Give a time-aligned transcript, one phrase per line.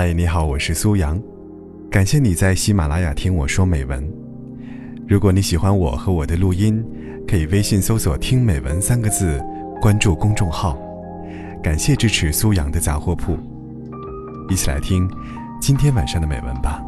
[0.00, 1.20] 嗨，你好，我是苏阳，
[1.90, 4.08] 感谢你在喜马拉雅听我说美文。
[5.08, 6.80] 如果你喜欢我和我的录音，
[7.26, 9.44] 可以微信搜索“听美文”三个字，
[9.82, 10.78] 关注公众号。
[11.60, 13.36] 感谢支持苏阳的杂货铺，
[14.48, 15.10] 一起来听
[15.60, 16.80] 今天晚上的美文吧。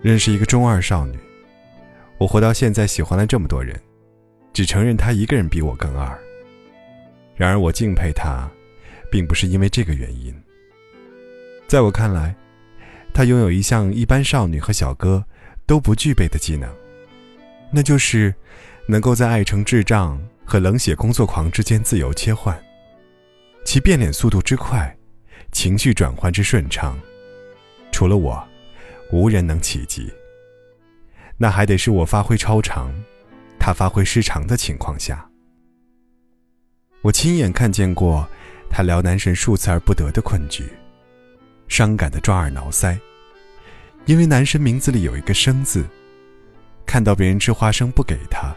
[0.00, 1.12] 认识一个中二少女，
[2.18, 3.78] 我活到现在喜欢了这么多人，
[4.52, 6.18] 只承认他一个人比我更二。
[7.36, 8.48] 然而我敬佩他，
[9.10, 10.34] 并不是因为这个原因。
[11.66, 12.34] 在我看来，
[13.12, 15.24] 他拥有一项一般少女和小哥
[15.66, 16.68] 都不具备的技能，
[17.72, 18.32] 那就是
[18.86, 22.56] 能够在爱成智障和冷血工作狂之间自由切换。
[23.64, 24.96] 其变脸速度之快，
[25.50, 26.98] 情绪转换之顺畅，
[27.90, 28.42] 除了我。
[29.12, 30.12] 无人能企及。
[31.36, 32.94] 那还得是我发挥超常，
[33.58, 35.28] 他发挥失常的情况下。
[37.02, 38.26] 我亲眼看见过
[38.70, 40.64] 他撩男神数次而不得的困局，
[41.68, 42.98] 伤感的抓耳挠腮，
[44.06, 45.84] 因为男神名字里有一个生字，
[46.86, 48.54] 看到别人吃花生不给他，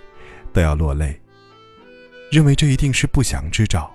[0.53, 1.19] 都要落泪，
[2.31, 3.94] 认为这一定是不祥之兆。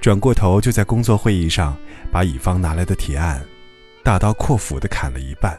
[0.00, 1.76] 转过头就在工作会议上
[2.10, 3.44] 把乙方拿来的提案。
[4.04, 5.56] 大刀阔斧的砍了一半。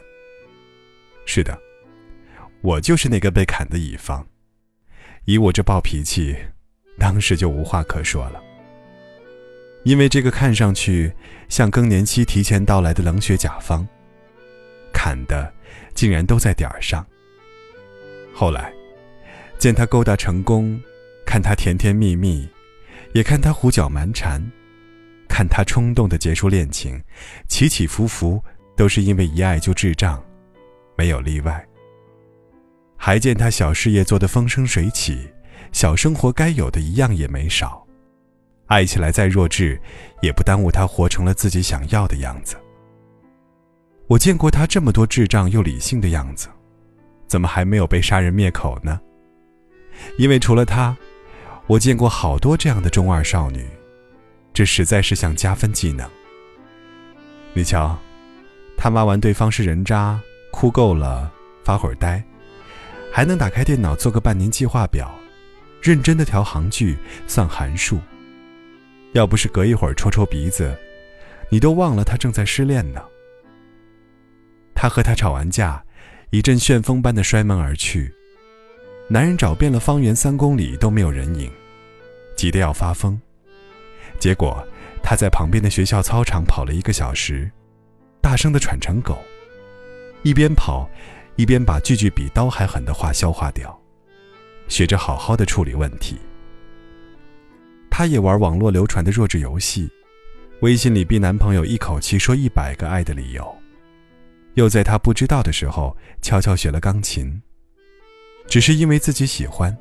[1.24, 1.58] 是的，
[2.64, 4.26] 我就是那个被砍的乙方。
[5.26, 6.34] 以我这暴脾气，
[6.98, 8.42] 当时就无话可说了。
[9.84, 11.12] 因为这个看上去
[11.50, 13.86] 像更年期提前到来的冷血甲方，
[14.94, 15.52] 砍的
[15.92, 17.06] 竟然都在点儿上。
[18.32, 18.72] 后来，
[19.58, 20.80] 见他勾搭成功，
[21.26, 22.48] 看他甜甜蜜蜜，
[23.12, 24.42] 也看他胡搅蛮缠。
[25.28, 26.98] 看他冲动的结束恋情，
[27.46, 28.42] 起起伏伏
[28.74, 30.24] 都是因为一爱就智障，
[30.96, 31.62] 没有例外。
[32.96, 35.28] 还见他小事业做得风生水起，
[35.72, 37.86] 小生活该有的一样也没少，
[38.66, 39.80] 爱起来再弱智，
[40.22, 42.56] 也不耽误他活成了自己想要的样子。
[44.06, 46.48] 我见过他这么多智障又理性的样子，
[47.26, 49.00] 怎么还没有被杀人灭口呢？
[50.18, 50.96] 因为除了他，
[51.66, 53.66] 我见过好多这样的中二少女。
[54.52, 56.08] 这实在是项加分技能。
[57.54, 57.98] 你瞧，
[58.76, 60.20] 他骂完对方是人渣，
[60.52, 61.32] 哭够了，
[61.64, 62.22] 发会儿呆，
[63.16, 65.14] 还能打开电脑做个半年计划表，
[65.80, 66.98] 认真的调行距、
[67.28, 68.00] 算函数。
[69.12, 70.76] 要不是隔一会儿戳戳鼻子，
[71.48, 73.00] 你都忘了他正在失恋呢。
[74.74, 75.80] 他和他吵完架，
[76.30, 78.12] 一阵旋风般的摔门而去，
[79.06, 81.48] 男人找遍了方圆三公里都没有人影，
[82.36, 83.16] 急得要发疯。
[84.18, 84.66] 结果，
[85.04, 87.48] 他在旁边的学校操场跑了一个小时，
[88.20, 89.16] 大声的喘成狗，
[90.24, 90.90] 一边跑，
[91.36, 93.76] 一边把句句比刀还狠的话消化掉，
[94.68, 96.16] 学着好好的处理问题。
[97.90, 99.90] 她也玩网络流传的弱智游戏，
[100.60, 103.56] 微信里逼男朋友一口气说一百个爱的理由，
[104.54, 107.40] 又在她不知道的时候悄悄学了钢琴，
[108.46, 109.76] 只是因为自己喜欢，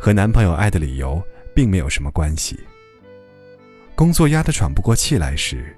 [0.00, 1.22] 和男朋友爱的理由
[1.54, 2.58] 并没有什么关系。
[3.94, 5.76] 工作压得喘不过气来时，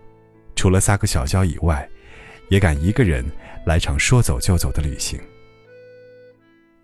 [0.55, 1.89] 除了撒个小娇以外，
[2.49, 3.25] 也敢一个人
[3.66, 5.21] 来场说走就走的旅行。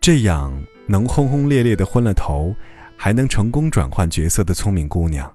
[0.01, 0.53] 这样
[0.89, 2.55] 能轰轰烈烈的昏了头，
[2.97, 5.33] 还能成功转换角色的聪明姑娘，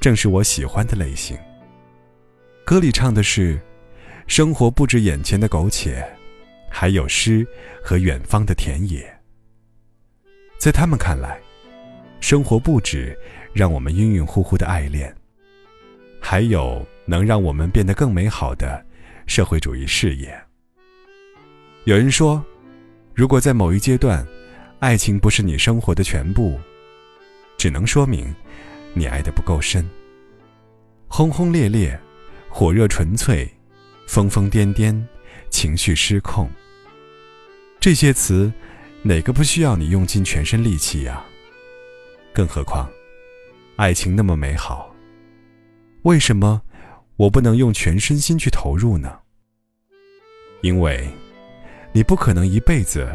[0.00, 1.36] 正是我喜欢的类型。
[2.64, 3.60] 歌里唱的是
[4.28, 6.08] ：“生活不止眼前的苟且，
[6.70, 7.44] 还有诗
[7.82, 9.04] 和远方的田野。”
[10.56, 11.40] 在他们看来，
[12.20, 13.18] 生活不止
[13.52, 15.12] 让我们晕晕乎乎的爱恋。
[16.20, 18.84] 还有能让我们变得更美好的
[19.26, 20.45] 社会主义事业。
[21.86, 22.44] 有人说，
[23.14, 24.26] 如果在某一阶段，
[24.80, 26.58] 爱情不是你生活的全部，
[27.56, 28.34] 只能说明
[28.92, 29.88] 你爱的不够深。
[31.06, 31.96] 轰轰烈烈、
[32.48, 33.48] 火热纯粹、
[34.08, 35.00] 疯疯癫癫、
[35.48, 36.50] 情绪失控，
[37.78, 38.52] 这些词，
[39.02, 41.24] 哪个不需要你用尽全身力气呀？
[42.32, 42.90] 更何况，
[43.76, 44.92] 爱情那么美好。
[46.02, 46.60] 为什么
[47.14, 49.20] 我不能用全身心去投入呢？
[50.62, 51.08] 因为，
[51.96, 53.08] 你不可能一辈子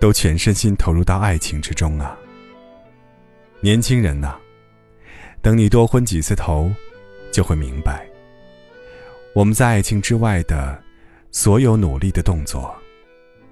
[0.00, 2.18] 都全身心投入到爱情之中啊。
[3.60, 4.34] 年轻人呐，
[5.42, 6.72] 等你多昏几次头，
[7.30, 8.08] 就会明白，
[9.34, 10.82] 我们在爱情之外的
[11.30, 12.74] 所有努力的动作，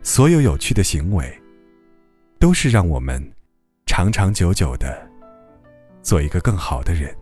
[0.00, 1.30] 所有有趣的行为，
[2.38, 3.22] 都是让我们
[3.84, 5.06] 长长久久的
[6.00, 7.14] 做一个更好的人。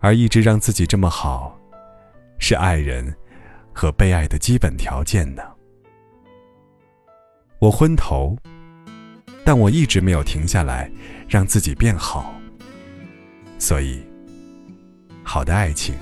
[0.00, 1.58] 而一直让自己这么好，
[2.38, 3.16] 是爱人
[3.72, 5.42] 和被爱的基本条件呢。
[7.60, 8.34] 我昏头，
[9.44, 10.90] 但我一直没有停下来，
[11.28, 12.34] 让自己变好。
[13.58, 14.00] 所以，
[15.22, 15.94] 好的爱情，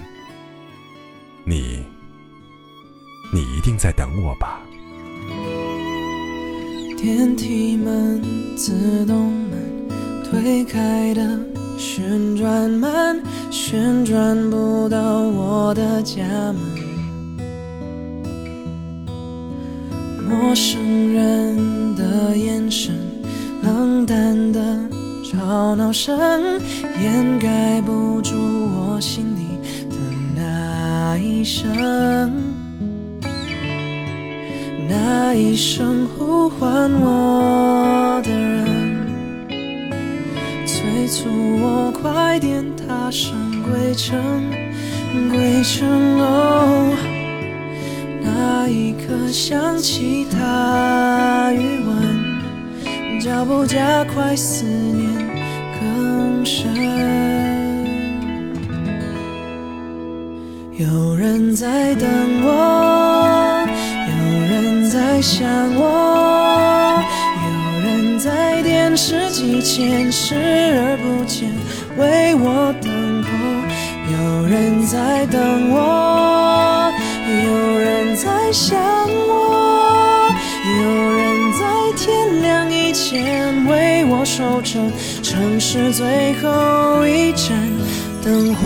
[1.45, 1.85] 你，
[3.33, 4.61] 你一定在等我吧。
[6.97, 8.23] 电梯门
[8.57, 9.89] 自动门
[10.31, 11.41] 推开的
[11.77, 13.21] 旋转慢，
[13.51, 16.23] 旋转不到我的家
[16.53, 16.88] 门。
[20.29, 22.95] 陌生人的眼神，
[23.63, 24.61] 冷淡的
[25.25, 26.61] 吵闹声，
[27.03, 29.59] 掩盖不住我心里
[29.89, 29.97] 的
[30.37, 32.31] 那一声，
[34.89, 39.07] 那一声呼唤我的人，
[40.67, 41.27] 催促
[41.63, 43.33] 我快点踏上
[43.63, 44.19] 归程，
[45.31, 47.18] 归程哦。
[48.39, 55.11] 那一刻想起他余温，脚步加快，思念
[55.81, 56.69] 更深。
[60.77, 62.09] 有人在等
[62.45, 63.67] 我，
[64.07, 64.13] 有
[64.47, 67.03] 人在想我，
[67.45, 67.51] 有
[67.83, 71.51] 人在电视机前视而不见
[71.99, 72.89] 为我等
[73.25, 73.29] 候，
[74.13, 76.18] 有人在等我，
[78.51, 78.81] 想
[79.29, 80.27] 我，
[80.65, 84.81] 有人在天亮以前为我守着
[85.23, 87.55] 城市最后一盏
[88.25, 88.65] 灯火。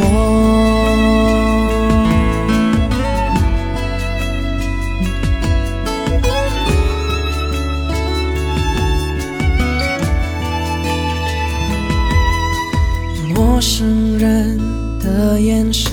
[13.35, 14.59] 陌生人
[15.01, 15.93] 的眼神，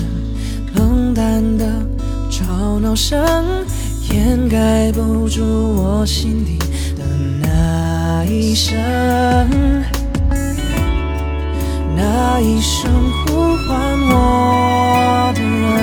[0.74, 1.66] 冷淡的。
[2.30, 3.20] 吵闹声
[4.30, 5.42] 掩盖不住
[5.74, 6.56] 我心底
[6.96, 7.04] 的
[7.42, 8.78] 那一声，
[11.96, 12.88] 那一声
[13.26, 15.74] 呼唤我的人，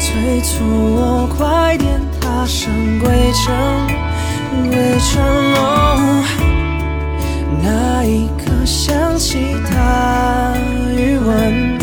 [0.00, 0.64] 催促
[0.96, 3.54] 我快点踏上归程，
[4.68, 5.22] 归程
[5.54, 6.24] 哦。
[7.62, 10.56] 那一刻想起他
[10.96, 11.78] 余温。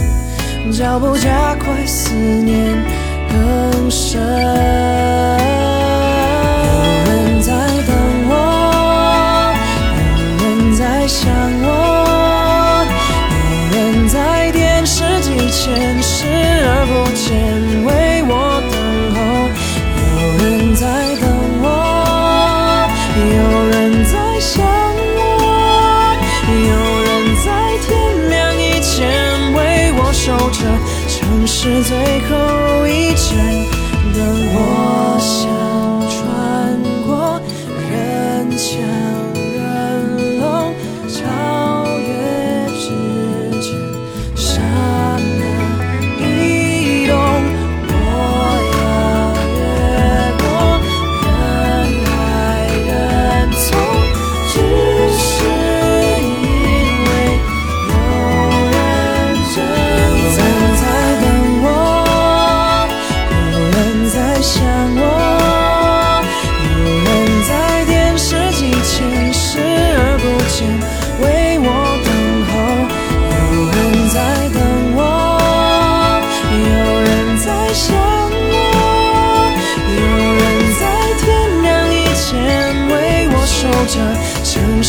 [0.73, 2.75] 脚步加快，思念
[3.35, 4.21] 更深。
[6.63, 6.71] 有
[7.05, 7.51] 人在
[7.85, 7.91] 等
[8.29, 8.33] 我，
[10.39, 10.45] 有人
[10.75, 11.21] 在想
[11.63, 11.67] 我，
[13.71, 14.15] 有人在
[14.51, 16.25] 电视机前视
[16.65, 17.23] 而不见
[17.85, 17.89] 为
[18.23, 18.33] 我
[18.71, 18.73] 等
[19.15, 19.17] 候。
[20.15, 20.43] 有人
[20.75, 20.83] 在
[21.19, 21.23] 等
[21.61, 21.65] 我，
[23.19, 23.37] 有
[23.69, 24.53] 人在想
[25.17, 25.19] 我，
[26.47, 26.73] 有
[27.03, 27.09] 人
[27.43, 27.47] 在
[27.85, 27.89] 天
[28.29, 28.93] 亮以前
[29.53, 29.59] 为
[29.97, 30.59] 我守着。
[31.07, 32.14] 城市最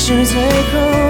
[0.06, 1.05] 是最后